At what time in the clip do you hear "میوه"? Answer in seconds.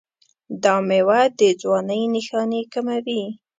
0.87-1.21